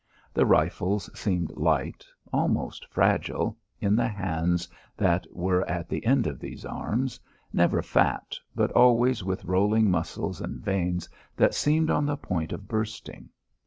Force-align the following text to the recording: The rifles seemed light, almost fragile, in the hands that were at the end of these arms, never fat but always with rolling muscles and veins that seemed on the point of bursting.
The 0.33 0.47
rifles 0.47 1.11
seemed 1.13 1.51
light, 1.55 2.07
almost 2.33 2.87
fragile, 2.87 3.55
in 3.79 3.95
the 3.95 4.07
hands 4.07 4.67
that 4.97 5.27
were 5.31 5.63
at 5.69 5.89
the 5.89 6.03
end 6.07 6.25
of 6.25 6.39
these 6.39 6.65
arms, 6.65 7.19
never 7.53 7.83
fat 7.83 8.35
but 8.55 8.71
always 8.71 9.23
with 9.23 9.45
rolling 9.45 9.91
muscles 9.91 10.41
and 10.41 10.59
veins 10.59 11.07
that 11.37 11.53
seemed 11.53 11.91
on 11.91 12.07
the 12.07 12.17
point 12.17 12.51
of 12.51 12.67
bursting. 12.67 13.29